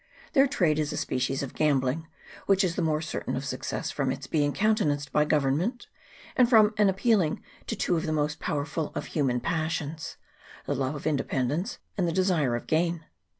[0.33, 2.07] Their trade is a species of gambling,
[2.47, 5.85] which is the more certain of success from its being countenanced by Government,
[6.35, 10.17] and from its appealing to two of the most powerful of human passions
[10.65, 13.05] the love of independence, and the desire of gain.